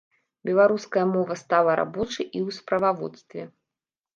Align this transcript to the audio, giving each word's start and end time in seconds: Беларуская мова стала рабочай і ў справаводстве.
Беларуская 0.49 1.03
мова 1.11 1.35
стала 1.41 1.71
рабочай 1.81 2.25
і 2.25 2.39
ў 2.47 2.59
справаводстве. 2.59 3.41